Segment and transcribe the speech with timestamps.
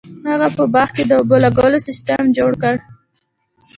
[0.29, 2.75] هغه په باغ کې د اوبو لګولو سیستم جوړ کړ.